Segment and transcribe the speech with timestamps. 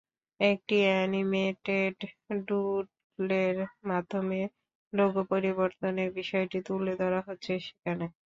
[0.39, 1.97] একটি অ্যানিমেটেড
[2.47, 3.57] ডুডলের
[3.89, 4.39] মাধ্যমে
[4.93, 8.05] লোগো পরিবর্তনের বিষয়টি তুলে ধরা হচ্ছে সেখানে।